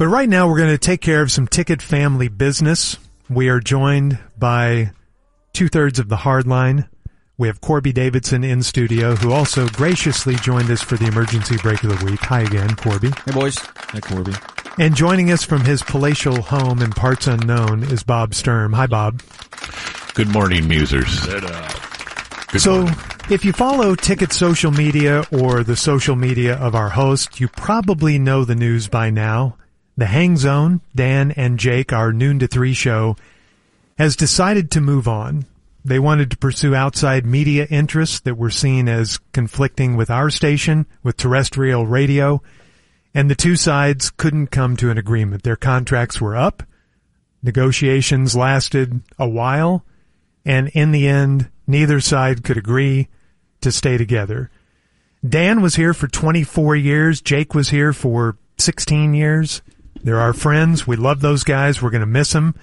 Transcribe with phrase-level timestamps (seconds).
[0.00, 2.96] But right now we're going to take care of some ticket family business.
[3.28, 4.92] We are joined by
[5.52, 6.88] two thirds of the hardline.
[7.36, 11.84] We have Corby Davidson in studio, who also graciously joined us for the emergency break
[11.84, 12.20] of the week.
[12.20, 13.10] Hi again, Corby.
[13.26, 13.58] Hey boys.
[13.58, 14.32] Hi Corby.
[14.78, 18.72] And joining us from his palatial home in parts unknown is Bob Sturm.
[18.72, 19.20] Hi, Bob.
[20.14, 21.28] Good morning, musers.
[21.28, 22.94] Uh, Good so, morning.
[23.28, 28.18] if you follow Ticket social media or the social media of our host, you probably
[28.18, 29.58] know the news by now.
[30.00, 33.16] The Hang Zone, Dan and Jake, our noon to three show,
[33.98, 35.44] has decided to move on.
[35.84, 40.86] They wanted to pursue outside media interests that were seen as conflicting with our station,
[41.02, 42.40] with terrestrial radio,
[43.12, 45.42] and the two sides couldn't come to an agreement.
[45.42, 46.62] Their contracts were up.
[47.42, 49.84] Negotiations lasted a while.
[50.46, 53.08] And in the end, neither side could agree
[53.60, 54.50] to stay together.
[55.28, 57.20] Dan was here for 24 years.
[57.20, 59.60] Jake was here for 16 years.
[60.02, 60.86] They're our friends.
[60.86, 61.80] We love those guys.
[61.80, 62.54] We're going to miss them.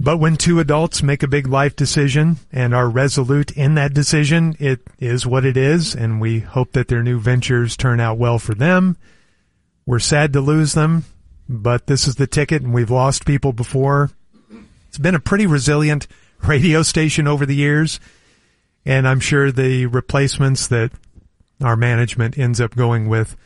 [0.00, 4.56] But when two adults make a big life decision and are resolute in that decision,
[4.58, 5.94] it is what it is.
[5.94, 8.96] And we hope that their new ventures turn out well for them
[9.86, 11.04] we're sad to lose them,
[11.48, 14.10] but this is the ticket and we've lost people before.
[14.88, 16.06] It's been a pretty resilient
[16.42, 18.00] radio station over the years.
[18.86, 20.92] And I'm sure the replacements that
[21.62, 23.36] our management ends up going with,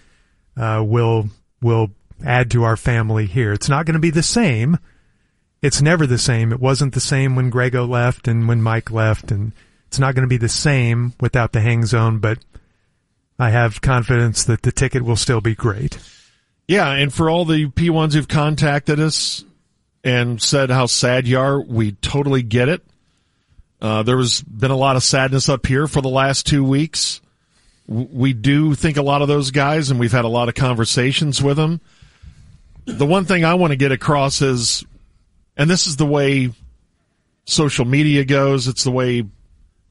[0.57, 1.29] uh, will,
[1.61, 1.91] will
[2.24, 3.52] add to our family here.
[3.52, 4.78] It's not going to be the same.
[5.61, 6.52] It's never the same.
[6.52, 9.52] It wasn't the same when Greggo left and when Mike left and
[9.88, 12.39] it's not going to be the same without the hang zone, but
[13.39, 15.98] I have confidence that the ticket will still be great.
[16.66, 19.44] Yeah, and for all the P1s who've contacted us
[20.05, 22.84] and said how sad you are, we totally get it.
[23.80, 27.20] Uh, there has been a lot of sadness up here for the last two weeks.
[27.86, 31.42] We do think a lot of those guys, and we've had a lot of conversations
[31.42, 31.80] with them.
[32.89, 34.84] The one thing I want to get across is,
[35.56, 36.50] and this is the way
[37.45, 39.25] social media goes, it's the way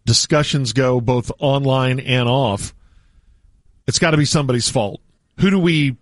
[0.05, 2.73] discussions go, both online and off.
[3.85, 4.99] It's got to be somebody's fault.
[5.39, 5.95] Who do we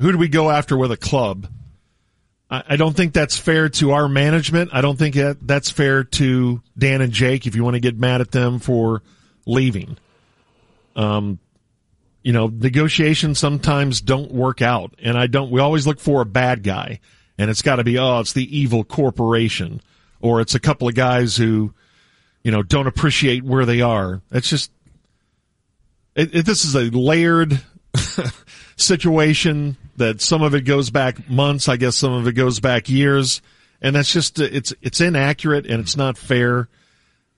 [0.00, 1.48] who do we go after with a club?
[2.50, 4.70] I, don't think that's fair to our management.
[4.72, 7.98] I don't think that that's fair to Dan and Jake if you want to get
[7.98, 9.02] mad at them for
[9.44, 9.98] leaving.
[10.96, 11.40] Um,
[12.28, 15.50] you know, negotiations sometimes don't work out, and I don't.
[15.50, 17.00] We always look for a bad guy,
[17.38, 19.80] and it's got to be oh, it's the evil corporation,
[20.20, 21.72] or it's a couple of guys who,
[22.42, 24.20] you know, don't appreciate where they are.
[24.30, 24.70] It's just,
[26.14, 27.62] it, it, this is a layered
[28.76, 32.90] situation that some of it goes back months, I guess some of it goes back
[32.90, 33.40] years,
[33.80, 36.68] and that's just it's it's inaccurate and it's not fair,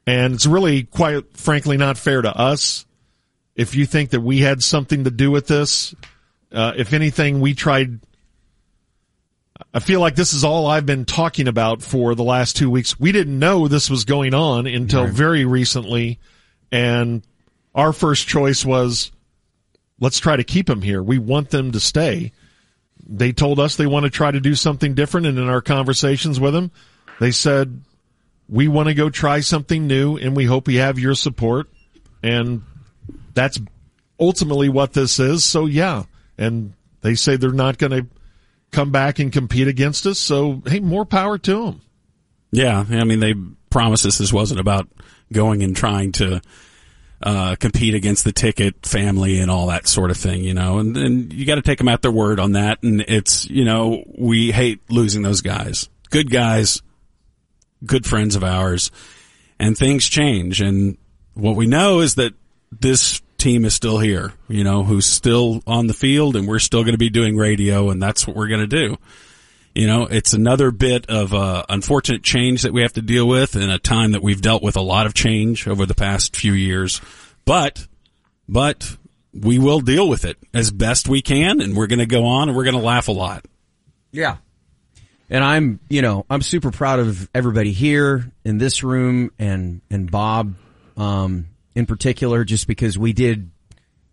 [0.05, 2.87] and it's really quite frankly not fair to us.
[3.61, 5.95] If you think that we had something to do with this,
[6.53, 8.01] uh, if anything, we tried.
[9.75, 12.99] I feel like this is all I've been talking about for the last two weeks.
[12.99, 15.13] We didn't know this was going on until right.
[15.13, 16.19] very recently,
[16.73, 17.23] and
[17.75, 19.13] our first choice was
[20.01, 21.03] let's try to keep them here.
[21.03, 22.33] We want them to stay
[23.11, 25.27] they told us they want to try to do something different.
[25.27, 26.71] And in our conversations with them,
[27.19, 27.83] they said,
[28.49, 31.69] we want to go try something new and we hope we have your support.
[32.23, 32.63] And
[33.35, 33.59] that's
[34.19, 35.45] ultimately what this is.
[35.45, 36.05] So yeah.
[36.39, 38.07] And they say they're not going to
[38.71, 40.19] come back and compete against us.
[40.19, 41.81] So hey, more power to them.
[42.53, 42.85] Yeah.
[42.89, 43.35] I mean, they
[43.71, 44.89] promised us this wasn't about
[45.33, 46.41] going and trying to
[47.23, 50.97] uh, compete against the ticket family and all that sort of thing, you know, and,
[50.97, 52.83] and you got to take them at their word on that.
[52.83, 55.89] And it's, you know, we hate losing those guys.
[56.11, 56.83] Good guys,
[57.85, 58.91] good friends of ours,
[59.59, 60.61] and things change.
[60.61, 60.97] And
[61.35, 62.33] what we know is that
[62.73, 66.83] this team is still here, you know, who's still on the field and we're still
[66.83, 68.97] going to be doing radio and that's what we're going to do.
[69.75, 73.57] You know, it's another bit of uh, unfortunate change that we have to deal with
[73.57, 76.53] in a time that we've dealt with a lot of change over the past few
[76.53, 77.01] years.
[77.45, 77.87] But,
[78.49, 78.97] but
[79.33, 82.49] we will deal with it as best we can, and we're going to go on
[82.49, 83.45] and we're going to laugh a lot.
[84.11, 84.39] Yeah.
[85.31, 90.11] And I'm, you know, I'm super proud of everybody here in this room and, and
[90.11, 90.57] Bob,
[90.97, 93.51] um, in particular, just because we did,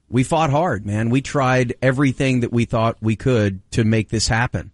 [0.09, 1.09] we fought hard, man.
[1.09, 4.71] We tried everything that we thought we could to make this happen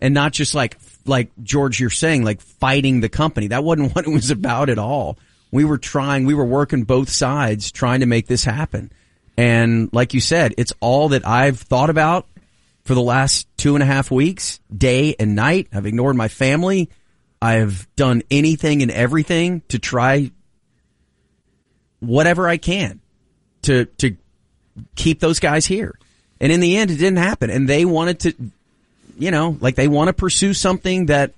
[0.00, 3.48] and not just like like George you're saying like fighting the company.
[3.48, 5.18] That wasn't what it was about at all.
[5.50, 8.92] We were trying, we were working both sides trying to make this happen.
[9.36, 12.26] And like you said, it's all that I've thought about
[12.84, 15.68] for the last two and a half weeks, day and night.
[15.72, 16.90] I've ignored my family.
[17.40, 20.30] I've done anything and everything to try
[22.06, 23.00] whatever I can
[23.62, 24.16] to, to
[24.94, 25.98] keep those guys here.
[26.40, 27.50] And in the end, it didn't happen.
[27.50, 28.34] And they wanted to,
[29.18, 31.32] you know, like they want to pursue something that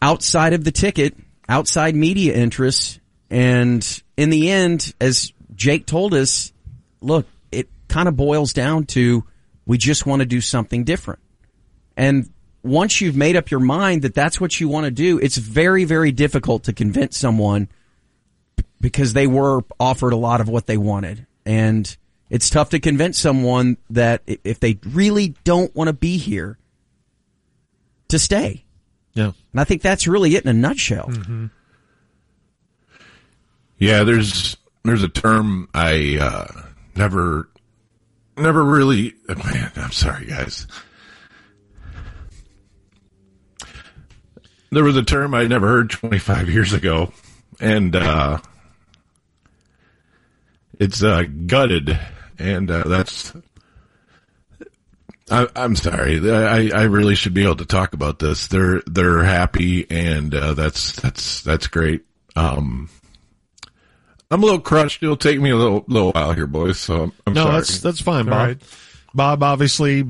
[0.00, 1.16] outside of the ticket,
[1.48, 2.98] outside media interests.
[3.30, 6.52] And in the end, as Jake told us,
[7.00, 9.24] look, it kind of boils down to
[9.66, 11.20] we just want to do something different.
[11.96, 12.30] And
[12.62, 15.84] once you've made up your mind that that's what you want to do, it's very,
[15.84, 17.68] very difficult to convince someone
[18.82, 21.26] because they were offered a lot of what they wanted.
[21.46, 21.96] And
[22.28, 26.58] it's tough to convince someone that if they really don't want to be here,
[28.08, 28.64] to stay.
[29.14, 29.32] Yeah.
[29.52, 31.08] And I think that's really it in a nutshell.
[31.08, 31.46] Mm-hmm.
[33.78, 36.62] Yeah, there's there's a term I uh,
[36.94, 37.48] never
[38.36, 39.14] never really.
[39.28, 40.66] Man, I'm sorry, guys.
[44.70, 47.12] There was a term I never heard 25 years ago,
[47.60, 48.38] and uh,
[50.82, 51.98] it's uh, gutted,
[52.38, 53.32] and uh, that's.
[55.30, 56.18] I, I'm sorry.
[56.28, 58.48] I, I really should be able to talk about this.
[58.48, 62.04] They're they're happy, and uh, that's that's that's great.
[62.34, 62.90] Um,
[64.28, 65.02] I'm a little crushed.
[65.02, 66.80] It'll take me a little little while here, boys.
[66.80, 67.54] So I'm, I'm no, sorry.
[67.54, 68.34] that's that's fine, Bob.
[68.34, 68.62] All right.
[69.14, 70.04] Bob, obviously,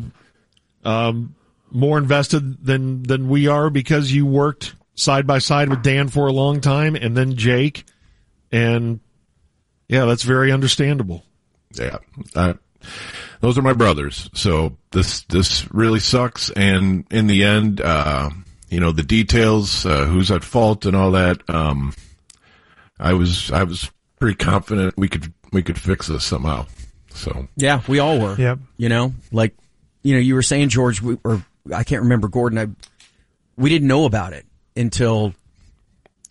[0.85, 1.35] um,
[1.71, 6.29] more invested than than we are because you worked side by side with Dan for
[6.29, 7.85] a long time, and then Jake,
[8.51, 9.01] and
[9.93, 11.23] yeah, that's very understandable.
[11.75, 11.99] yeah.
[12.35, 12.55] I,
[13.41, 14.31] those are my brothers.
[14.35, 16.51] So this this really sucks.
[16.51, 18.31] And in the end, uh,
[18.71, 21.49] you know, the details, uh, who's at fault, and all that.
[21.51, 21.93] Um,
[22.99, 26.67] I was I was pretty confident we could we could fix this somehow.
[27.11, 28.37] So Yeah, we all were.
[28.37, 28.61] Yep.
[28.79, 29.55] You know, like,
[30.03, 32.69] you know, you were saying, George, we, or I can't remember, Gordon, I,
[33.57, 35.35] we didn't know about it until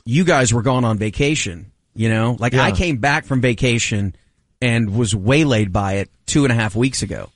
[0.03, 2.35] you guys were gone on vacation, you know?
[2.39, 4.15] Like, I came back from vacation
[4.61, 7.29] and was waylaid by it two and a half weeks ago.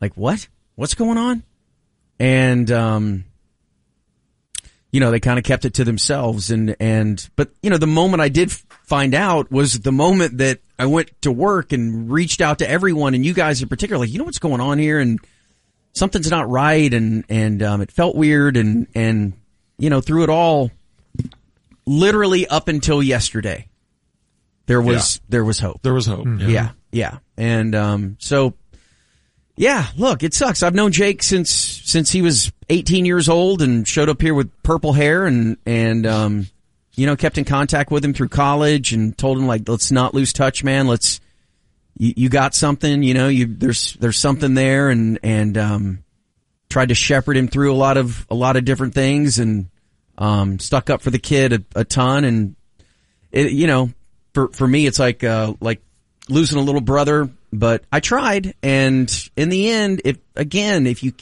[0.00, 0.48] Like, what?
[0.74, 1.42] What's going on?
[2.18, 3.24] And, um,
[4.90, 7.86] you know, they kind of kept it to themselves and, and, but, you know, the
[7.86, 12.40] moment I did find out was the moment that I went to work and reached
[12.40, 15.00] out to everyone and you guys in particular, like, you know what's going on here
[15.00, 15.18] and
[15.94, 19.32] something's not right and, and, um, it felt weird and, and,
[19.78, 20.70] you know, through it all,
[21.86, 23.66] literally up until yesterday,
[24.66, 25.82] there was, there was hope.
[25.82, 26.26] There was hope.
[26.38, 27.18] Yeah, yeah.
[27.36, 28.54] And um so
[29.56, 30.62] yeah, look, it sucks.
[30.62, 34.50] I've known Jake since since he was 18 years old and showed up here with
[34.62, 36.46] purple hair and and um
[36.96, 40.14] you know, kept in contact with him through college and told him like let's not
[40.14, 40.86] lose touch, man.
[40.86, 41.20] Let's
[41.96, 46.04] you, you got something, you know, you there's there's something there and and um
[46.68, 49.68] tried to shepherd him through a lot of a lot of different things and
[50.18, 52.56] um stuck up for the kid a, a ton and
[53.30, 53.90] it, you know,
[54.34, 55.80] for for me, it's like uh, like
[56.28, 57.30] losing a little brother.
[57.52, 61.12] But I tried, and in the end, if again, if you,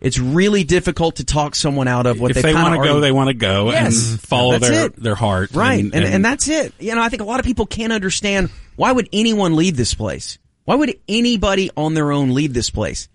[0.00, 3.00] it's really difficult to talk someone out of what if they they want to go,
[3.00, 4.12] they want to go Yes.
[4.12, 4.96] and follow their it.
[4.96, 5.50] their heart.
[5.52, 6.72] right, and, and, and that's it.
[6.78, 9.92] You know, I think a lot of people can't understand why would anyone leave this
[9.94, 10.38] place.
[10.64, 13.08] Why would anybody on their own leave this place?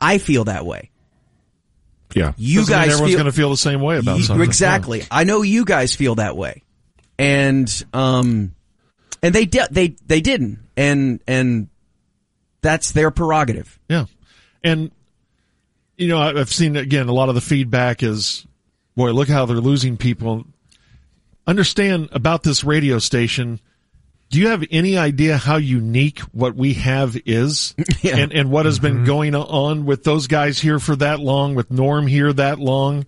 [0.00, 0.90] I feel that way.
[2.14, 4.44] yeah, You Doesn't guys everyone's going to feel the same way about Ye- something.
[4.44, 5.02] Exactly.
[5.10, 6.62] I know you guys feel that way,
[7.18, 8.54] and um,
[9.22, 11.68] and they di- they they didn't, and and
[12.62, 13.78] that's their prerogative.
[13.88, 14.06] Yeah.
[14.64, 14.92] And,
[15.96, 18.46] you know, I- I've seen, again, a lot of the feedback is,
[18.94, 20.44] boy, look how they're losing people.
[21.46, 23.58] Understand about this radio station.
[24.30, 27.74] Do you have any idea how unique what we have is?
[28.02, 28.16] Yeah.
[28.16, 31.70] And, and what has been going on with those guys here for that long, with
[31.70, 33.06] Norm here that long,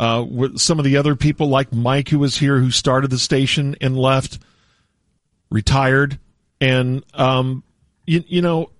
[0.00, 3.18] uh, with some of the other people like Mike who was here who started the
[3.18, 4.38] station and left,
[5.50, 6.18] retired.
[6.60, 7.62] And, um,
[8.06, 8.70] you, you know,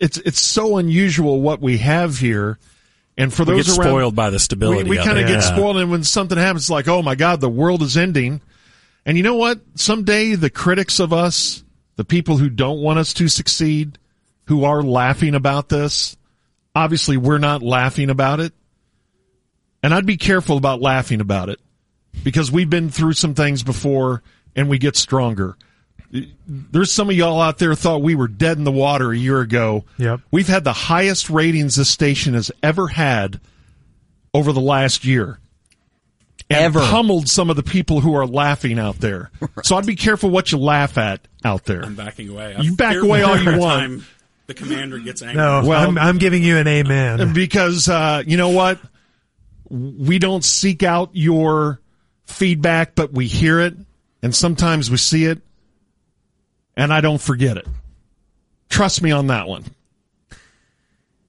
[0.00, 2.58] it's it's so unusual what we have here,
[3.18, 4.84] and for we those get around, spoiled by the stability.
[4.84, 5.28] we, we kind of it.
[5.28, 5.54] get Yeah.
[5.54, 8.40] spoiled, and when something happens, it's like, oh my god, the world is ending.
[9.04, 9.60] And you know what?
[9.74, 11.62] Someday the critics of us,
[11.96, 13.98] the people who don't want us to succeed,
[14.46, 16.16] who are laughing about this,
[16.74, 18.52] obviously we're not laughing about it.
[19.82, 21.60] And I'd be careful about laughing about it
[22.22, 24.22] because we've been through some things before
[24.56, 25.56] and we get stronger.
[26.46, 29.40] There's some of y'all out there thought we were dead in the water a year
[29.40, 29.84] ago.
[29.98, 30.20] Yep.
[30.32, 33.40] We've had the highest ratings this station has ever had
[34.34, 35.38] over the last year.
[36.52, 36.80] And Ever.
[36.80, 39.30] pummeled some of the people who are laughing out there.
[39.62, 41.84] So I'd be careful what you laugh at out there.
[41.84, 42.56] I'm backing away.
[42.60, 43.80] You back away all you want.
[43.80, 44.06] time
[44.48, 45.36] The commander gets angry.
[45.36, 47.32] No, Well- I'm, I'm giving you an amen.
[47.34, 48.80] because uh, you know what
[49.68, 51.80] we don't seek out your
[52.24, 53.76] feedback but we hear it
[54.22, 55.40] and sometimes we see it
[56.76, 57.66] and i don't forget it
[58.68, 59.64] trust me on that one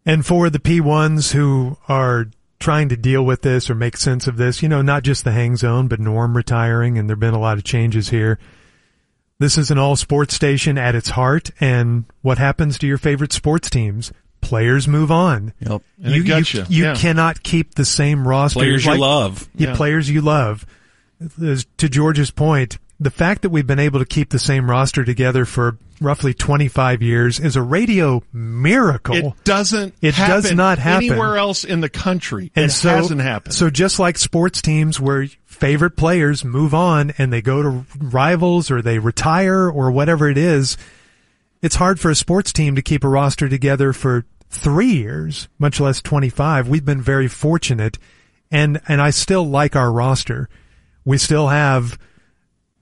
[0.05, 2.27] And for the P1s who are
[2.60, 5.31] trying to deal with this or make sense of this, you know, not just the
[5.31, 8.39] hang zone, but Norm retiring, and there have been a lot of changes here.
[9.38, 13.31] This is an all sports station at its heart, and what happens to your favorite
[13.31, 14.12] sports teams?
[14.41, 15.53] Players move on.
[15.60, 15.83] Yep.
[16.03, 16.65] And it got you.
[16.67, 16.95] you Yeah.
[16.95, 18.60] cannot keep the same roster.
[18.60, 19.50] Players you love.
[19.55, 19.75] yeah, Yeah.
[19.75, 20.65] players you love.
[21.42, 25.04] As- To George's point, the fact that we've been able to keep the same roster
[25.04, 29.16] together for roughly 25 years is a radio miracle.
[29.16, 29.96] It doesn't.
[30.01, 31.10] It happen does not happen.
[31.10, 32.51] anywhere else in the country.
[32.56, 33.54] and it so, hasn't happened.
[33.56, 38.70] So just like sports teams where favorite players move on and they go to rivals
[38.70, 40.78] or they retire or whatever it is,
[41.62, 45.80] it's hard for a sports team to keep a roster together for three years, much
[45.80, 46.68] less 25.
[46.68, 47.98] We've been very fortunate
[48.51, 50.50] and, and I still like our roster.
[51.05, 51.98] We still have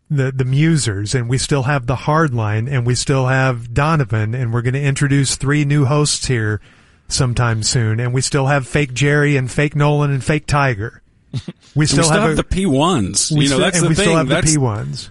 [0.10, 4.54] the, the musers and we still have the Hardline, and we still have Donovan and
[4.54, 6.60] we're going to introduce three new hosts here
[7.08, 11.02] sometime soon and we still have fake Jerry and fake Nolan and fake Tiger.
[11.76, 13.32] We still, we still have, a- the P1s.
[13.32, 14.04] we you know, still- that's and the we thing.
[14.06, 15.10] still have that's, the P1s.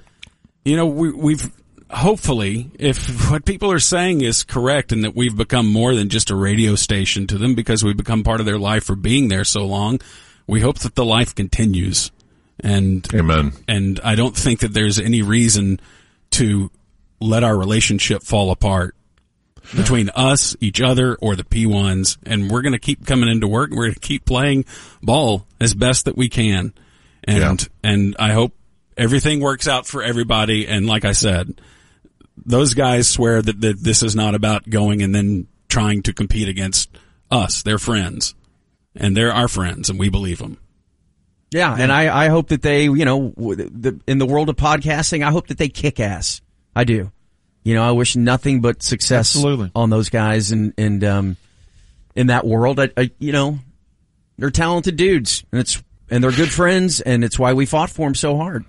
[0.65, 1.51] you know, we, we've
[1.91, 6.31] hopefully, if what people are saying is correct and that we've become more than just
[6.31, 9.45] a radio station to them because we've become part of their life for being there
[9.45, 10.01] so long,
[10.49, 12.11] we hope that the life continues.
[12.61, 13.53] And, Amen.
[13.69, 15.81] and I don't think that there's any reason
[16.33, 16.71] to
[17.21, 18.95] let our relationship fall apart
[19.77, 22.19] between us, each other, or the P1s.
[22.25, 23.71] And we're going to keep coming into work.
[23.71, 24.65] We're going to keep playing
[25.03, 26.73] ball as best that we can.
[27.25, 28.55] And, and I hope
[28.97, 30.67] everything works out for everybody.
[30.67, 31.61] And like I said,
[32.45, 36.49] those guys swear that, that this is not about going and then trying to compete
[36.49, 36.97] against
[37.31, 37.63] us.
[37.63, 38.35] They're friends
[38.95, 40.59] and they're our friends and we believe them.
[41.51, 45.27] Yeah, and I, I hope that they, you know, the, in the world of podcasting,
[45.27, 46.43] I hope that they kick ass.
[46.77, 47.11] I do.
[47.65, 49.71] You know, I wish nothing but success Absolutely.
[49.75, 51.37] on those guys and and um,
[52.15, 52.79] in that world.
[52.81, 53.59] I, I, you know,
[54.37, 58.07] they're talented dudes, and it's and they're good friends, and it's why we fought for
[58.07, 58.65] them so hard.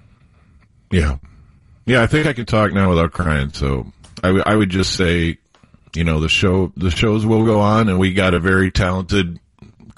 [0.91, 1.17] Yeah.
[1.85, 3.51] Yeah, I think I can talk now without crying.
[3.53, 3.91] So
[4.23, 5.37] I, w- I would just say,
[5.95, 9.39] you know, the show, the shows will go on and we got a very talented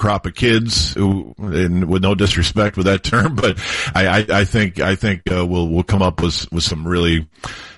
[0.01, 3.59] crop of kids who, and with no disrespect with that term, but
[3.93, 7.29] I, I, I think, I think, uh, we'll, we'll come up with, with some really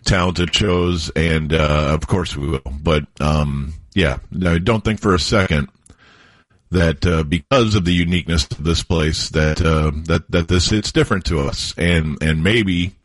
[0.06, 2.74] talented shows and, uh, of course we will.
[2.82, 5.68] But, um, yeah, I don't think for a second
[6.72, 10.92] that uh, because of the uniqueness of this place that uh, that that this it's
[10.92, 12.96] different to us and and maybe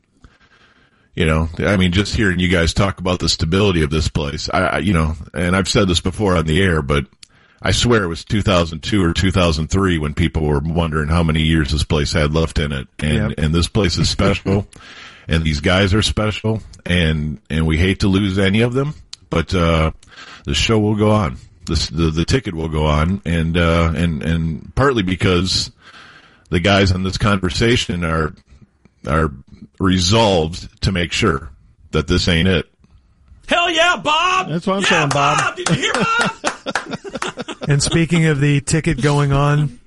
[1.15, 4.49] you know I mean just hearing you guys talk about the stability of this place
[4.53, 7.07] I, I you know and I've said this before on the air but
[7.61, 11.85] I swear it was 2002 or 2003 when people were wondering how many years this
[11.85, 12.89] place had left in it.
[12.99, 14.67] And and this place is special.
[15.31, 16.63] And these guys are special.
[16.87, 18.95] And and we hate to lose any of them
[19.31, 19.91] but uh
[20.45, 21.39] the show will go on.
[21.67, 23.23] The the, the ticket will go on.
[23.25, 25.71] And uh and and partly because
[26.51, 28.35] the guys in this conversation are
[29.07, 29.33] are
[29.79, 31.51] resolved to make sure
[31.91, 32.68] that this ain't it
[33.49, 34.49] Hell yeah, Bob!
[34.49, 35.57] That's what I'm yeah, saying, Bob.
[35.57, 36.31] Did you hear Bob?
[37.69, 39.79] And speaking of the ticket going on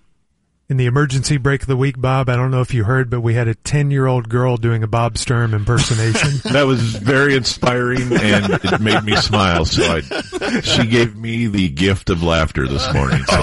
[0.70, 3.22] in the emergency break of the week, Bob, I don't know if you heard, but
[3.22, 6.30] we had a 10 year old girl doing a Bob Sturm impersonation.
[6.54, 11.70] that was very inspiring and it made me smile so I she gave me the
[11.70, 13.34] gift of laughter this morning so.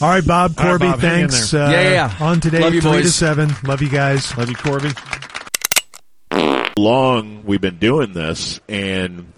[0.00, 1.52] All right, Bob, All right, Corby, Bob, thanks.
[1.52, 2.16] Uh, Yeah, yeah, yeah.
[2.24, 3.50] On today, Love you, 3 to 7.
[3.64, 4.36] Love you guys.
[4.38, 4.90] Love you, Corby.
[6.82, 9.32] Long we've been doing this and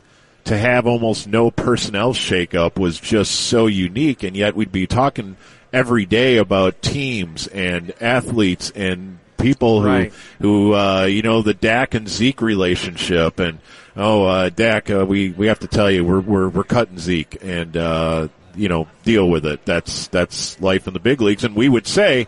[0.44, 5.36] to have almost no personnel shakeup was just so unique and yet we'd be talking
[5.72, 10.12] every day about teams and athletes and people who Right.
[10.40, 13.58] who uh, you know the Dak and Zeke relationship and
[13.96, 17.38] oh uh, Dak uh, we we have to tell you we're we're we're cutting Zeke
[17.42, 19.64] and uh, you know deal with it.
[19.64, 22.26] That's that's life in the big leagues and we would say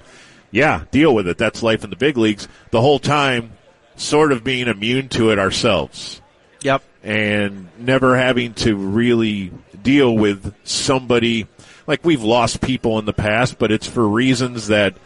[0.50, 1.38] yeah deal with it.
[1.38, 2.48] That's life in the big leagues.
[2.70, 3.52] The whole time
[3.96, 6.20] sort of being immune to it ourselves
[6.62, 6.82] Yep.
[7.02, 11.46] and never having to really deal with somebody
[11.86, 14.96] like we've lost people in the past, but it's for reasons that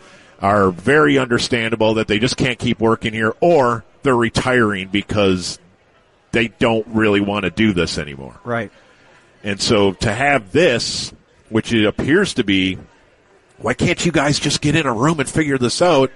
[0.41, 5.59] are very understandable that they just can't keep working here or they're retiring because
[6.31, 8.39] they don't really want to do this anymore.
[8.45, 8.71] Right.
[9.43, 11.13] And so to have this,
[11.49, 12.79] which it appears to be,
[13.57, 16.13] why can't you guys just get in a room and figure this out?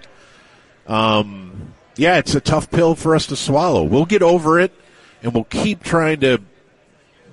[0.86, 3.82] Um, yeah, it's a tough pill for us to swallow.
[3.82, 4.72] We'll get over it
[5.22, 6.40] and we'll keep trying to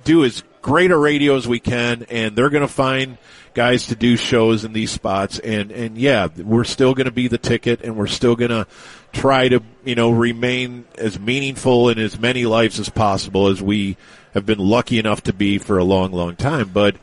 [0.04, 3.16] do as great a radio as we can and they're going to find
[3.54, 7.28] guys to do shows in these spots and and yeah we're still going to be
[7.28, 8.66] the ticket and we're still going to
[9.12, 13.96] try to you know remain as meaningful in as many lives as possible as we
[14.34, 16.70] have been lucky enough to be for a long, long time.
[16.72, 16.96] But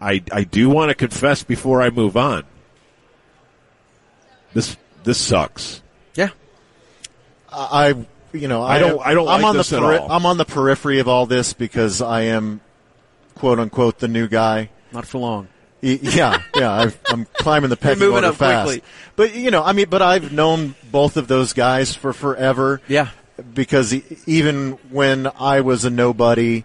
[0.00, 2.44] I, I do want to confess before I move on.
[4.52, 5.82] This, this sucks.
[6.14, 6.30] Yeah.
[7.56, 9.98] I, you know, I, I don't- I don't I'm like on this the peri-.
[9.98, 12.60] I'm on the periphery of all this because I am,
[13.34, 14.70] quote unquote, the new guy.
[14.92, 15.48] Not for long.
[15.80, 18.66] Yeah, yeah, I've, I'm climbing the pecking moving order up fast.
[18.66, 18.82] quickly.
[19.16, 22.80] But you know, I mean, but I've known both of those guys for forever.
[22.88, 23.08] Yeah.
[23.52, 23.92] because
[24.26, 26.64] even when I was a nobody,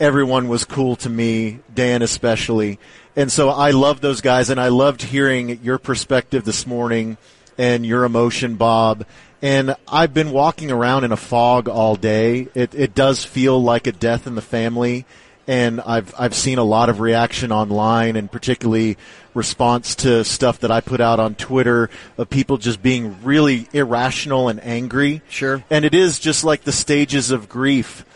[0.00, 2.78] everyone was cool to me, Dan especially.
[3.16, 7.16] And so I love those guys and I loved hearing your perspective this morning
[7.56, 9.06] and your emotion, Bob.
[9.44, 12.48] And I've been walking around in a fog all day.
[12.54, 15.04] It, it does feel like a death in the family.
[15.46, 18.96] And I've, I've seen a lot of reaction online and particularly
[19.34, 24.48] response to stuff that I put out on Twitter of people just being really irrational
[24.48, 25.20] and angry.
[25.28, 25.62] Sure.
[25.68, 28.06] And it is just like the stages of grief.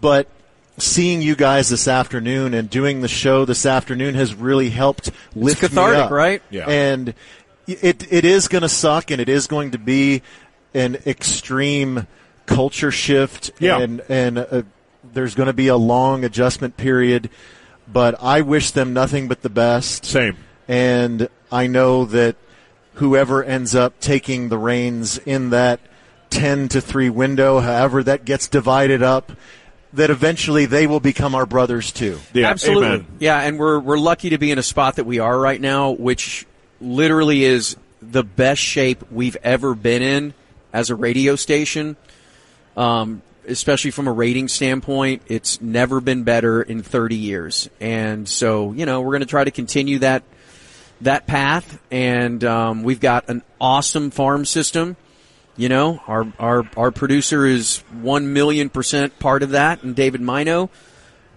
[0.00, 0.28] But
[0.78, 5.62] seeing you guys this afternoon and doing the show this afternoon has really helped lift
[5.62, 6.10] cathartic, me up.
[6.12, 6.42] right?
[6.48, 6.66] Yeah.
[6.68, 7.12] And
[7.66, 10.22] it it is going to suck, and it is going to be
[10.74, 12.06] an extreme
[12.46, 13.52] culture shift.
[13.58, 13.78] Yeah.
[13.78, 14.62] And and uh,
[15.12, 17.30] there's going to be a long adjustment period.
[17.92, 20.04] But I wish them nothing but the best.
[20.04, 20.36] Same.
[20.68, 22.36] And I know that
[22.94, 25.80] whoever ends up taking the reins in that
[26.30, 29.32] 10 to 3 window, however that gets divided up,
[29.92, 32.20] that eventually they will become our brothers too.
[32.32, 32.86] Yeah, Absolutely.
[32.86, 33.06] amen.
[33.18, 35.90] Yeah, and we're we're lucky to be in a spot that we are right now,
[35.90, 36.46] which
[36.80, 40.34] literally is the best shape we've ever been in
[40.72, 41.96] as a radio station.
[42.76, 47.68] Um, especially from a rating standpoint, it's never been better in 30 years.
[47.80, 50.22] And so, you know, we're going to try to continue that
[51.00, 51.80] that path.
[51.90, 54.96] And um, we've got an awesome farm system.
[55.56, 60.20] You know, our our our producer is one million percent part of that, and David
[60.20, 60.70] Mino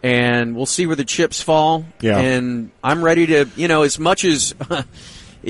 [0.03, 1.85] and we'll see where the chips fall.
[2.01, 2.19] Yeah.
[2.19, 4.53] And I'm ready to, you know, as much as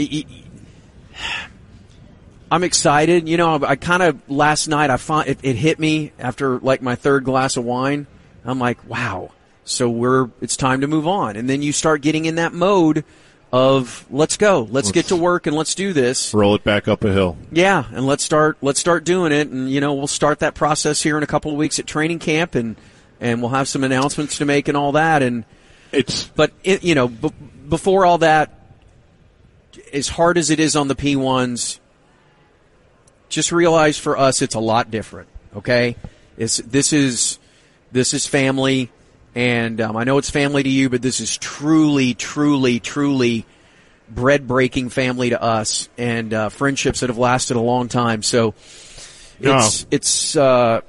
[2.54, 6.12] I'm excited, you know, I kind of last night I find it, it hit me
[6.20, 8.06] after like my third glass of wine.
[8.46, 9.32] I'm like, wow.
[9.66, 13.06] So we're it's time to move on, and then you start getting in that mode
[13.52, 16.32] of let's go, let's, get to work, and let's do this.
[16.32, 17.38] Roll it back up a hill.
[17.52, 21.02] Yeah, and let's start let's start doing it, and you know we'll start that process
[21.02, 22.76] here in a couple of weeks at training camp, and
[23.20, 25.44] and we'll have some announcements to make and all that, and
[25.92, 27.34] It's but it, you know b-
[27.68, 28.52] before all that,
[29.92, 31.80] as hard as it is on the P ones,
[33.34, 35.28] just realize for us it's a lot different.
[35.56, 35.96] Okay,
[36.38, 37.40] it's this is
[37.92, 38.90] this is family,
[39.36, 43.46] and um, I know it's family to you, but this is truly, truly, truly
[44.10, 48.24] bread breaking family to us, and uh, friendships that have lasted a long time.
[48.24, 48.54] So
[49.40, 50.82] it's it's uh,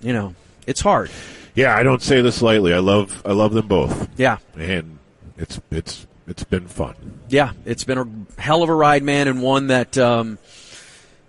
[0.00, 0.34] you know
[0.66, 1.10] it's hard.
[1.54, 1.76] yeah.
[1.76, 2.72] I don't say this lightly.
[2.74, 4.98] I love I love them both, Yeah, and
[5.36, 6.94] it's it's it's been fun.
[7.28, 10.38] yeah, it's been a hell of a ride, man, and one that um,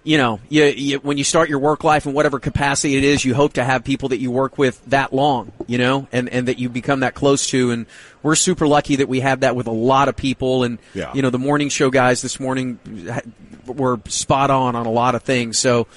[0.06, 3.26] you know, you, you, when you start your work life in whatever capacity it is,
[3.26, 6.48] you hope to have people that you work with that long, you know, and and
[6.48, 7.72] that you become that close to.
[7.72, 7.88] And
[8.24, 10.64] we're super lucky that we have that with a lot of people.
[10.64, 11.12] And Yeah.
[11.14, 12.80] you know, the morning show guys this morning
[13.66, 15.58] were spot on on a lot of things.
[15.60, 15.88] So.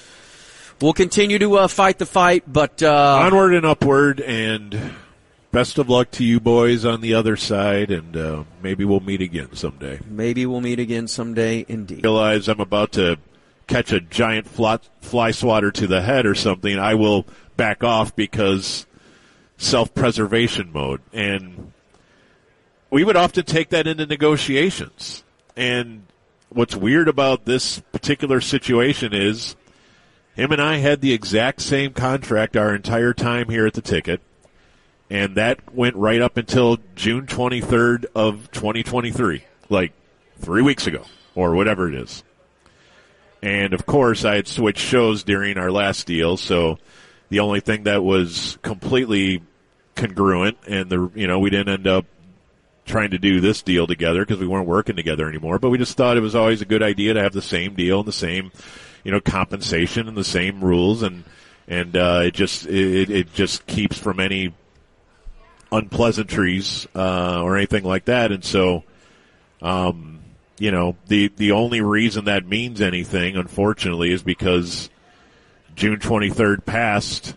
[0.81, 4.93] We'll continue to uh, fight the fight, but uh, Onward and upward, and
[5.51, 9.19] best of luck to you boys on the other side, and uh, maybe we'll meet
[9.21, 9.99] again someday.
[10.09, 11.65] maybe we'll meet again someday.
[11.67, 12.05] Indeed.
[12.05, 13.17] Realize I'm about to
[13.69, 16.77] catch a giant fly, fly swatter to the head or something.
[16.77, 18.85] I will back off because
[19.57, 21.71] self-preservation mode, and
[22.89, 25.23] we would often take that into negotiations.
[25.55, 26.07] And
[26.49, 29.55] what's weird about this particular situation is
[30.35, 34.21] him and I had the exact same contract our entire time here at the ticket,
[35.09, 39.93] and that went right up until June 23rd of 2023, like
[40.39, 41.05] three weeks ago
[41.35, 42.23] or whatever it is.
[43.41, 46.77] And of course, I had switched shows during our last deal, so
[47.29, 49.41] the only thing that was completely
[49.95, 52.05] congruent, and the you know we didn't end up
[52.85, 55.59] trying to do this deal together because we weren't working together anymore.
[55.59, 57.99] But we just thought it was always a good idea to have the same deal
[57.99, 58.51] and the same,
[59.03, 61.23] you know, compensation and the same rules, and
[61.67, 64.53] and uh, it just it, it just keeps from any
[65.71, 68.31] unpleasantries uh, or anything like that.
[68.31, 68.83] And so,
[69.61, 70.18] um,
[70.59, 74.89] you know, the the only reason that means anything, unfortunately, is because
[75.75, 77.33] June twenty third passed,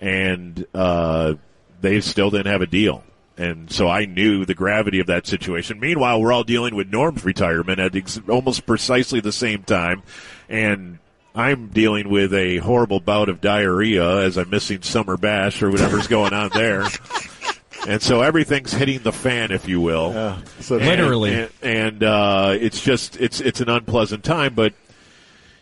[0.00, 1.34] and uh,
[1.80, 3.02] they still didn't have a deal.
[3.38, 5.78] And so I knew the gravity of that situation.
[5.78, 10.02] Meanwhile, we're all dealing with Norm's retirement at ex- almost precisely the same time,
[10.48, 10.98] and
[11.34, 16.08] I'm dealing with a horrible bout of diarrhea as I'm missing summer bash or whatever's
[16.08, 16.82] going on there.
[17.86, 20.12] And so everything's hitting the fan, if you will.
[20.12, 21.34] Yeah, so And- Literally.
[21.34, 24.54] and, and uh, it's just it's it's an unpleasant time.
[24.54, 24.74] But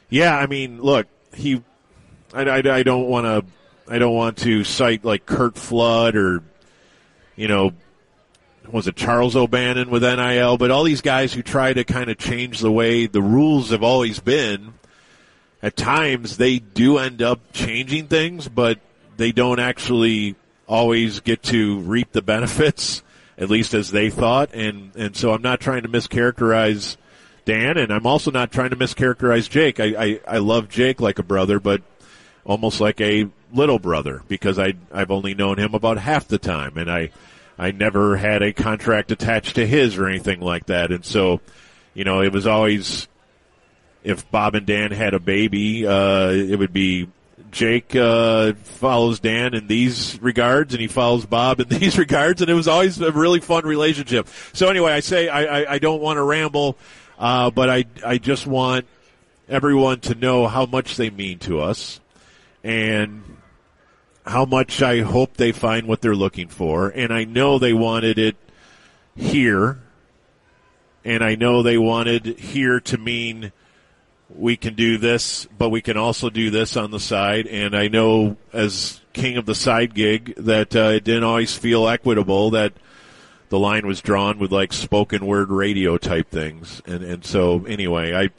[0.09, 1.63] yeah, I mean, look, he,
[2.33, 6.43] I, I, I don't want to, I don't want to cite like Curt Flood or,
[7.37, 7.73] you know,
[8.71, 12.19] was it Charles O'Bannon with NIL, but all these guys who try to kind of
[12.19, 14.75] change the way the rules have always been.
[15.63, 18.79] At times, they do end up changing things, but
[19.17, 20.35] they don't actually
[20.67, 23.03] always get to reap the benefits,
[23.39, 24.51] at least as they thought.
[24.55, 26.97] And and so I'm not trying to mischaracterize
[27.45, 29.81] Dan, and I'm also not trying to mischaracterize Jake.
[29.81, 31.83] I I, I love Jake like a brother, but
[32.45, 36.77] almost like a little brother because I I've only known him about half the time,
[36.77, 37.11] and I
[37.59, 41.41] I never had a contract attached to his or anything like that, and so
[41.95, 43.09] you know it was always
[44.07, 47.09] if Bob and Dan had a baby, uh, it would be
[47.51, 52.51] Jake uh, follows Dan in these regards, and he follows Bob in these regards, and
[52.51, 54.29] it was always a really fun relationship.
[54.53, 56.77] So anyway, I say I, I, I don't want to ramble,
[57.19, 58.87] uh, but I I just want
[59.49, 62.01] everyone to know how much they mean to us,
[62.65, 63.23] and
[64.27, 68.19] how much I hope they find what they're looking for, and I know they wanted
[68.19, 68.37] it
[69.15, 69.79] here,
[71.05, 73.53] and I know they wanted here to mean
[74.29, 77.47] we can do this, but we can also do this on the side.
[77.47, 81.89] And I know as king of the side gig that uh, it didn't always feel
[81.89, 82.73] equitable that
[83.49, 86.83] the line was drawn with like spoken word radio type things.
[86.87, 88.31] And and so anyway, I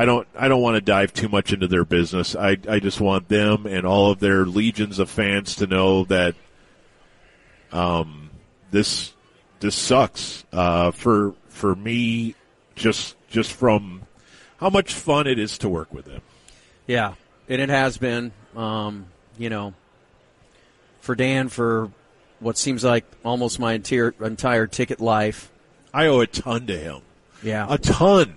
[0.00, 2.34] I don't I don't want to dive too much into their business.
[2.34, 6.34] I I just want them and all of their legions of fans to know that
[7.70, 8.30] um
[8.70, 9.12] this
[9.60, 12.34] this sucks uh for for me
[12.74, 14.02] just just from
[14.58, 16.20] how much fun it is to work with them.
[16.86, 17.14] Yeah,
[17.48, 18.32] and it has been.
[18.56, 19.72] Um, you know,
[21.00, 21.90] for Dan for
[22.40, 25.50] what seems like almost my entire entire ticket life.
[25.92, 27.02] I owe a ton to him.
[27.42, 28.34] Yeah, A ton.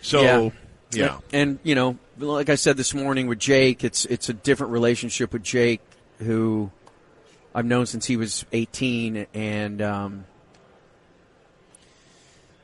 [0.00, 0.50] So Yeah.
[0.92, 1.14] yeah.
[1.32, 4.72] And, and, you know, like I said this morning with Jake, it's it's a different
[4.72, 5.80] relationship with Jake,
[6.18, 6.70] who
[7.54, 10.24] I've known since he was 18, and um,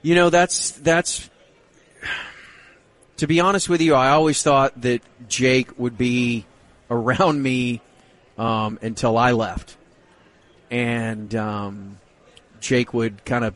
[0.03, 1.29] you know that's that's.
[3.21, 6.47] To be honest with you, I always thought that Jake would be
[6.91, 7.83] around me
[8.39, 9.77] um, until I left,
[10.71, 11.99] and um,
[12.61, 13.55] Jake would kind of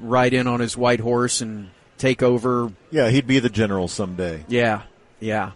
[0.00, 4.44] ride in on his white horse and take over Yeah, he'd be the general someday.
[4.48, 4.82] yeah,
[5.20, 5.52] yeah.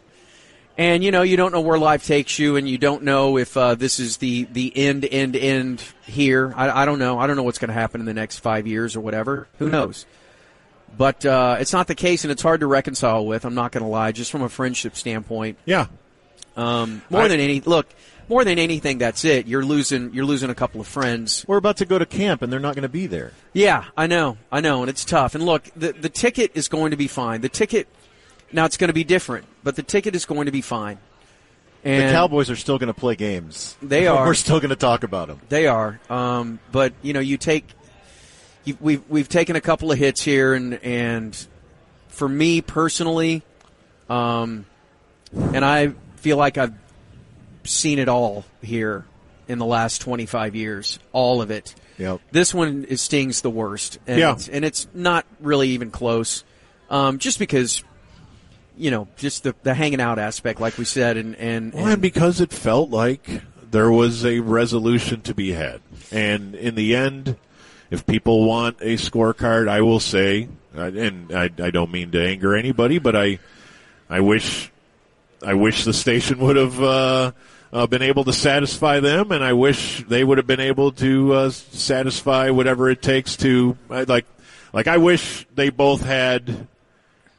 [0.77, 3.57] And you know, you don't know where life takes you, and you don't know if
[3.57, 6.55] uh, this is the the end, end, end here.
[6.55, 7.19] I, I don't know.
[7.19, 9.49] I don't know what's going to happen in the next five years or whatever.
[9.59, 10.07] Who knows?
[10.97, 13.45] But uh, it's not the case, and it's hard to reconcile with.
[13.45, 15.59] I'm not going to lie, just from a friendship standpoint.
[15.65, 15.87] Yeah.
[16.57, 17.87] Um, more I- than any, look,
[18.29, 19.47] more than anything, that's it.
[19.47, 20.13] You're losing.
[20.13, 21.45] You're losing a couple of friends.
[21.49, 23.33] We're about to go to camp, and they're not going to be there.
[23.53, 25.35] Yeah, I know, I know, and it's tough.
[25.35, 27.41] And look, the the ticket is going to be fine.
[27.41, 27.89] The ticket
[28.53, 30.99] now it's going to be different, but the ticket is going to be fine.
[31.85, 33.77] And the Cowboys are still going to play games.
[33.81, 34.27] They are.
[34.27, 35.41] We're still going to talk about them.
[35.49, 37.65] They are, um, but you know, you take
[38.81, 41.47] we've we've taken a couple of hits here, and and
[42.09, 43.43] for me personally,
[44.09, 44.67] um,
[45.33, 46.75] and I feel like I've
[47.65, 49.05] seen it all here
[49.47, 51.75] in the last 25 years, all of it.
[51.97, 52.21] Yep.
[52.33, 54.33] This one is, stings the worst, and Yeah.
[54.33, 56.45] it's, and it's not really even close,
[56.91, 57.83] um, just because.
[58.81, 61.93] You know, just the, the hanging out aspect, like we said, and and, Well, and
[61.95, 63.43] and because it felt like
[63.73, 65.81] there was a resolution to be had.
[66.13, 67.35] And in the end,
[67.91, 72.57] if people want a scorecard, I will say, and I, I don't mean to anger
[72.57, 73.39] anybody, but I,
[74.09, 74.71] I wish,
[75.45, 77.33] I wish the station would have uh,
[77.73, 81.33] uh, been able to satisfy them, and I wish they would have been able to
[81.33, 84.27] uh, satisfy whatever it takes to like,
[84.73, 86.67] like I wish they both had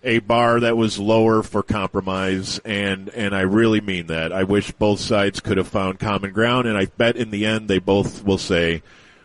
[0.04, 4.32] a bar that was lower for compromise and and I really mean that.
[4.32, 7.68] I wish both sides could have found common ground and I bet in the end
[7.68, 8.82] they both will say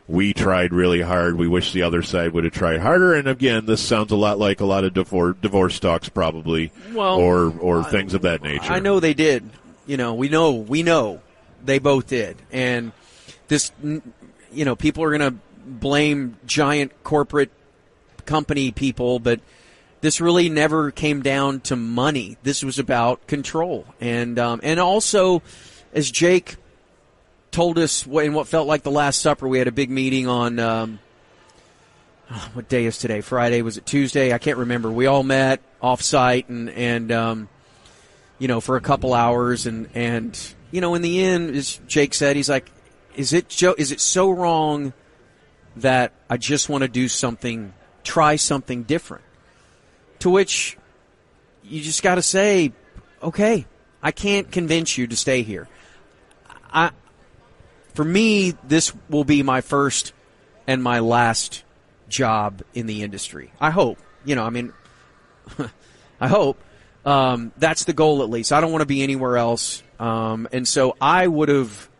[0.06, 1.36] we tried really hard.
[1.36, 3.14] We wish the other side would have tried harder.
[3.14, 7.16] And again, this sounds a lot like a lot of divorce, divorce talks, probably, Well,
[7.16, 8.72] or or things of that nature.
[8.72, 9.48] I know they did.
[9.86, 11.20] You know, we know, we know
[11.64, 12.36] they both did.
[12.52, 12.92] And
[13.48, 17.50] this, you know, people are going to blame giant corporate
[18.26, 19.40] company people, but
[20.00, 22.36] this really never came down to money.
[22.42, 23.86] This was about control.
[24.00, 25.42] And, um, and also,
[25.92, 26.56] as Jake
[27.54, 30.58] told us in what felt like the Last Supper, we had a big meeting on,
[30.58, 30.98] um,
[32.52, 33.20] what day is today?
[33.20, 33.62] Friday?
[33.62, 34.32] Was it Tuesday?
[34.32, 34.90] I can't remember.
[34.90, 37.48] We all met off site and, and, um,
[38.38, 40.38] you know, for a couple hours, and and
[40.70, 42.70] you know, in the end, as Jake said, he's like,
[43.14, 43.74] is it Joe?
[43.78, 44.92] Is it so wrong
[45.76, 49.24] that I just want to do something, try something different?
[50.20, 50.76] To which
[51.62, 52.72] you just got to say,
[53.22, 53.66] okay,
[54.02, 55.68] I can't convince you to stay here.
[56.72, 56.90] I,
[57.94, 60.12] for me, this will be my first
[60.66, 61.62] and my last
[62.08, 63.52] job in the industry.
[63.60, 63.98] I hope.
[64.24, 64.72] You know, I mean,
[66.20, 66.60] I hope.
[67.04, 68.52] Um, that's the goal at least.
[68.52, 69.82] I don't want to be anywhere else.
[70.00, 71.90] Um, and so I would have,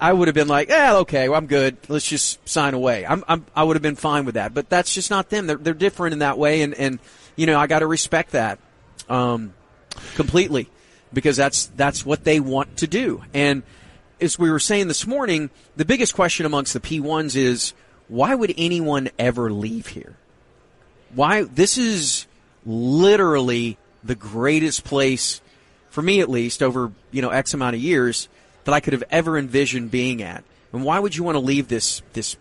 [0.00, 1.76] I, would have been like, yeah, okay, well, I'm good.
[1.88, 3.04] Let's just sign away.
[3.04, 4.54] I'm, I'm, I would have been fine with that.
[4.54, 5.46] But that's just not them.
[5.46, 6.62] They're, they're different in that way.
[6.62, 6.98] And, and,
[7.36, 8.58] you know, I got to respect that,
[9.08, 9.52] um,
[10.14, 10.68] completely
[11.12, 13.22] because that's, that's what they want to do.
[13.34, 13.64] And
[14.20, 17.74] as we were saying this morning, the biggest question amongst the P1s is,
[18.08, 20.16] why would anyone ever leave here?
[21.14, 22.26] Why, this is
[22.64, 25.40] literally the greatest place
[25.90, 28.28] for me at least over, you know, X amount of years
[28.64, 30.44] that I could have ever envisioned being at.
[30.72, 32.36] And why would you want to leave this, this,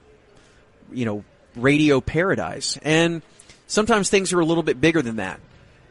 [0.91, 1.23] you know,
[1.55, 2.77] radio paradise?
[2.83, 3.21] And
[3.67, 5.39] sometimes things are a little bit bigger than that.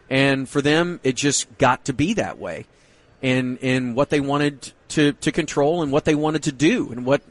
[0.09, 2.67] And for them, it just got to be that way.
[3.21, 7.05] And, and what they wanted to, to control and what they wanted to do and
[7.05, 7.23] what,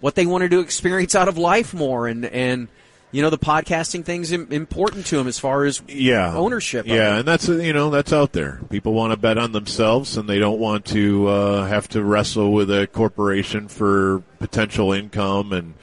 [0.00, 2.06] what they wanted to experience out of life more.
[2.06, 2.68] And, and,
[3.12, 6.86] you know the podcasting thing's important to them as far as yeah ownership.
[6.86, 8.60] Yeah, and that's you know that's out there.
[8.68, 12.52] People want to bet on themselves, and they don't want to uh, have to wrestle
[12.52, 15.74] with a corporation for potential income, and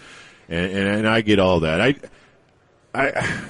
[0.50, 1.82] and, and I get all that.
[1.82, 1.96] I
[2.94, 3.42] I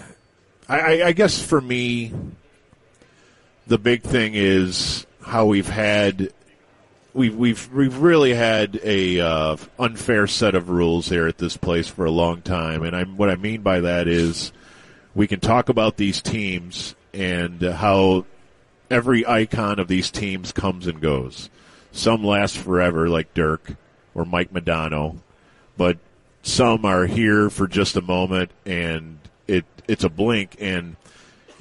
[0.69, 2.13] I, I guess for me,
[3.67, 6.31] the big thing is how we've had
[7.13, 11.87] we've we've we've really had a uh, unfair set of rules here at this place
[11.87, 14.51] for a long time, and I'm what I mean by that is
[15.15, 18.25] we can talk about these teams and how
[18.89, 21.49] every icon of these teams comes and goes.
[21.91, 23.75] Some last forever, like Dirk
[24.15, 25.17] or Mike Modano,
[25.77, 25.97] but
[26.41, 30.95] some are here for just a moment, and it it's a blink and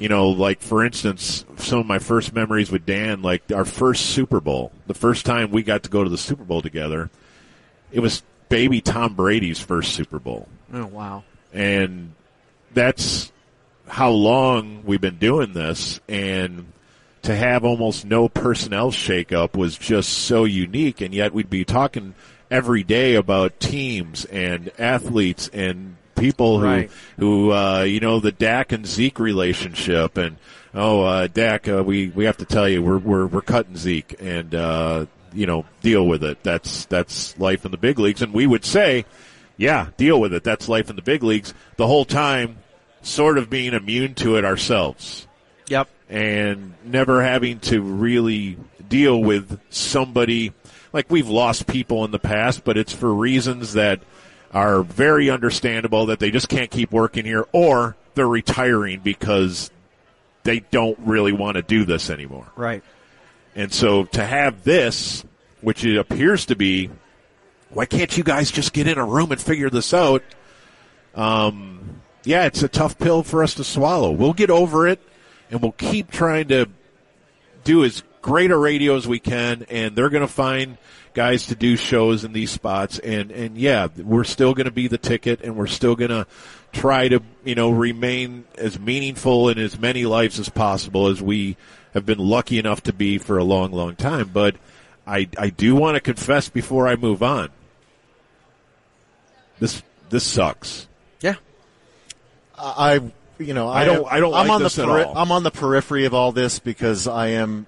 [0.02, 4.06] you know, like for instance, some of my first memories with Dan, like our first
[4.06, 7.08] Super Bowl, the first time we got to go to the Super Bowl together,
[7.92, 10.48] it was baby Tom Brady's first Super Bowl.
[10.74, 11.22] Oh wow!
[11.52, 12.14] And
[12.74, 13.30] that's
[13.86, 16.72] how long we've been doing this, and
[17.22, 21.00] to have almost no personnel shakeup was just so unique.
[21.00, 22.14] And yet we'd be talking
[22.50, 26.90] every day about teams and athletes and people who right.
[27.18, 30.37] who uh, you know the Dak and Zeke relationship, and
[30.72, 34.14] oh uh, Dak, uh, we we have to tell you we're we're we're cutting Zeke,
[34.20, 36.42] and uh, you know deal with it.
[36.42, 39.04] That's that's life in the big leagues, and we would say,
[39.56, 40.44] yeah, deal with it.
[40.44, 41.54] That's life in the big leagues.
[41.76, 42.58] The whole time,
[43.02, 45.26] sort of being immune to it ourselves.
[45.68, 45.88] Yep.
[46.08, 50.52] And never having to really deal with somebody
[50.92, 54.02] like we've lost people in the past, but it's for reasons that
[54.52, 59.70] are very understandable that they just can't keep working here or they're retiring because
[60.42, 62.50] they don't really want to do this anymore.
[62.56, 62.82] Right.
[63.54, 65.24] And so to have this,
[65.60, 66.90] which it appears to be,
[67.70, 70.22] why can't you guys just get in a room and figure this out?
[71.14, 74.10] Um, yeah, it's a tough pill for us to swallow.
[74.10, 75.00] We'll get over it
[75.50, 76.68] and we'll keep trying to
[77.64, 80.78] do as great a radio as we can and they're going to find
[81.12, 84.88] guys to do shows in these spots and and yeah we're still going to be
[84.88, 86.26] the ticket and we're still going to
[86.72, 91.56] try to you know remain as meaningful in as many lives as possible as we
[91.92, 94.56] have been lucky enough to be for a long long time but
[95.06, 97.50] i i do want to confess before i move on
[99.58, 100.87] this this sucks
[101.20, 101.35] Yeah.
[102.58, 103.00] I,
[103.38, 105.18] you know, I, I don't- I don't I'm like on this the at peri- all.
[105.18, 107.66] I'm on the periphery of all this because I am,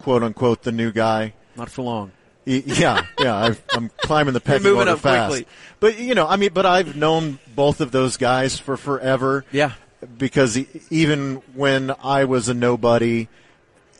[0.00, 1.34] quote unquote, the new guy.
[1.56, 2.12] Not for long.
[2.46, 5.30] Yeah, yeah, I've, I'm climbing the pecking moving order up fast.
[5.30, 5.46] quickly.
[5.78, 9.44] But you know, I mean, but I've known both of those guys for forever.
[9.52, 9.72] Yeah.
[10.18, 10.58] because
[10.90, 13.28] even when I was a nobody,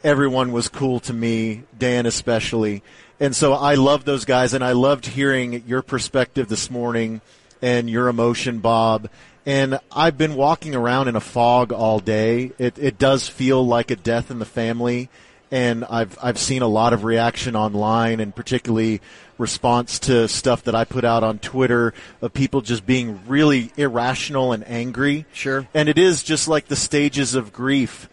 [0.03, 2.83] everyone was cool to me, Dan especially.
[3.21, 7.21] And so I love those guys, and I loved hearing your perspective this morning
[7.61, 9.11] and your emotion, Bob.
[9.45, 12.53] And I've been walking around in a fog all day.
[12.59, 15.11] It, it does feel like a death in the family.
[15.51, 19.01] And I've, I've seen a lot of reaction online and particularly
[19.37, 24.53] response to stuff that I put out on Twitter of people just being really irrational
[24.53, 25.27] and angry.
[25.33, 25.67] Sure.
[25.75, 28.09] And it is just like the stages of grief.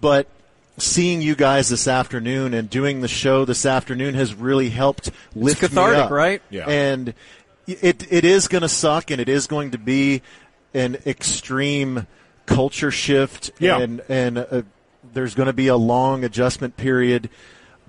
[0.00, 0.28] But
[0.78, 5.60] seeing you guys this afternoon and doing the show this afternoon has really helped lift
[5.62, 6.10] me cathartic, up.
[6.10, 6.40] right?
[6.48, 6.64] Yeah.
[6.68, 7.12] And
[7.66, 10.22] it it is going to suck, and it is going to be
[10.74, 12.06] an extreme
[12.46, 13.78] culture shift Yeah.
[13.78, 14.64] and and a
[15.12, 17.28] there's going to be a long adjustment period,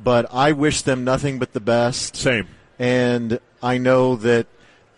[0.01, 2.15] but I wish them nothing but the best.
[2.15, 2.47] Same.
[2.79, 4.47] And I know that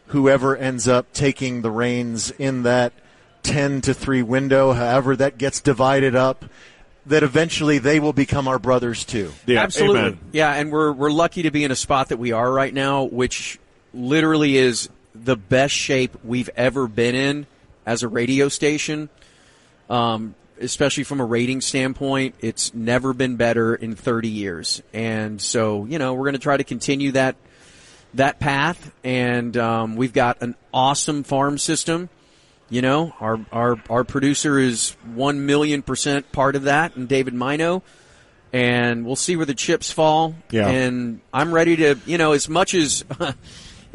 [0.07, 2.93] whoever ends up taking the reins in that
[3.43, 6.45] 10 to 3 window, however that gets divided up,
[7.05, 9.31] that eventually they will become our brothers too.
[9.45, 9.99] Yeah, Absolutely.
[9.99, 10.19] amen.
[10.31, 13.03] Yeah, and we're we're lucky to be in a spot that we are right now,
[13.03, 13.59] which
[13.93, 17.45] literally is the best shape we've ever been in
[17.85, 19.09] as a radio station.
[19.89, 24.81] Um, especially from a rating standpoint, it's never been better in 30 years.
[24.93, 27.35] And so, you know, we're going to try to continue that
[28.13, 28.91] that path.
[29.03, 32.09] And um, we've got an awesome farm system.
[32.69, 37.33] You know, our our our producer is one million percent part of that, and David
[37.35, 37.83] Mino.
[38.51, 40.33] And we'll see where the chips fall.
[40.49, 40.67] Yeah.
[40.67, 43.03] And I'm ready to, you know, as much as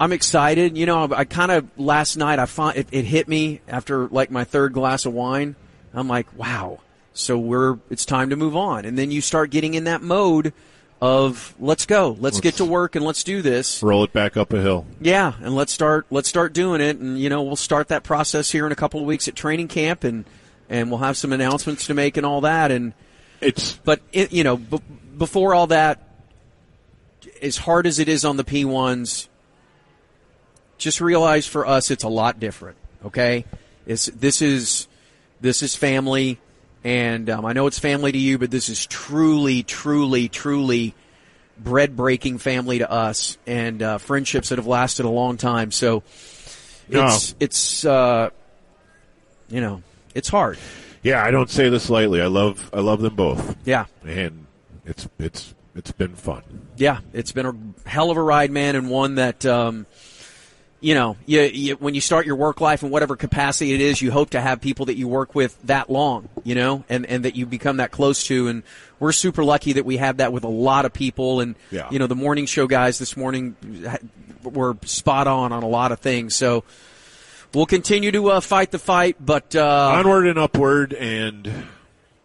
[0.00, 0.76] I'm excited.
[0.76, 4.30] You know, I kind of last night I find it, it hit me after like
[4.30, 5.56] my third glass of wine.
[5.92, 6.80] I'm like, wow.
[7.12, 10.52] So we're it's time to move on, and then you start getting in that mode
[11.00, 13.82] of let's go, let's, get to work, and let's do this.
[13.82, 14.86] Roll it back up a hill.
[15.00, 18.50] Yeah, and let's start let's start doing it, and you know we'll start that process
[18.50, 20.24] here in a couple of weeks at training camp, and
[20.68, 22.94] and we'll have some announcements to make and all that, and
[23.40, 24.80] It's but it, you know b-
[25.16, 26.02] before all that,
[27.40, 29.28] as hard as it is on the P ones,
[30.84, 32.76] just realize for us it's a lot different.
[33.06, 33.44] Okay,
[33.86, 34.86] it's this is
[35.40, 36.38] this is family,
[36.84, 40.94] and um, I know it's family to you, but this is truly, truly, truly
[41.58, 45.72] bread breaking family to us, and uh, friendships that have lasted a long time.
[45.72, 46.02] So
[46.88, 48.30] it's it's uh,
[49.48, 49.82] you know
[50.14, 50.58] it's hard.
[51.02, 51.24] yeah.
[51.24, 52.20] I don't say this lightly.
[52.20, 54.46] I love I love them both, Yeah, and
[54.84, 56.42] it's it's it's been fun.
[56.76, 59.86] Yeah, it's been a hell of a ride, man, and one that, um,
[60.84, 64.02] you know, you, you, when you start your work life in whatever capacity it is,
[64.02, 67.24] you hope to have people that you work with that long, you know, and, and
[67.24, 68.48] that you become that close to.
[68.48, 68.62] And
[69.00, 71.40] we're super lucky that we have that with a lot of people.
[71.40, 71.88] And, Yeah.
[71.90, 73.56] you know, the morning show guys this morning
[74.42, 76.34] were spot on on a lot of things.
[76.34, 76.64] So
[77.54, 81.50] we'll continue to uh, fight the fight, but, uh, Onward and upward, and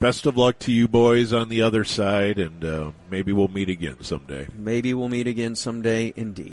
[0.02, 2.38] best of luck to you boys on the other side.
[2.40, 4.48] And uh, maybe we'll meet again someday.
[4.54, 6.48] maybe we'll meet again someday indeed.